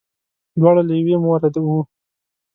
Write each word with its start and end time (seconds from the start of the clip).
دواړه 0.59 0.81
له 0.87 0.93
یوې 0.99 1.15
موره 1.23 1.49
وه. 1.65 1.79